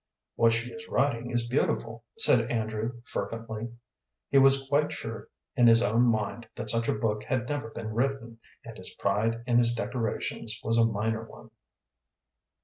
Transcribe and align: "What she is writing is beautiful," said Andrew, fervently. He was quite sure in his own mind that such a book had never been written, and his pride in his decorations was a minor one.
"What 0.35 0.53
she 0.53 0.71
is 0.71 0.87
writing 0.87 1.29
is 1.29 1.47
beautiful," 1.47 2.05
said 2.17 2.49
Andrew, 2.49 3.01
fervently. 3.05 3.71
He 4.29 4.39
was 4.39 4.67
quite 4.67 4.91
sure 4.91 5.27
in 5.55 5.67
his 5.67 5.83
own 5.83 6.09
mind 6.09 6.47
that 6.55 6.71
such 6.71 6.87
a 6.87 6.93
book 6.95 7.23
had 7.25 7.47
never 7.47 7.69
been 7.69 7.93
written, 7.93 8.39
and 8.65 8.79
his 8.79 8.95
pride 8.95 9.43
in 9.45 9.59
his 9.59 9.75
decorations 9.75 10.59
was 10.63 10.79
a 10.79 10.85
minor 10.87 11.23
one. 11.23 11.51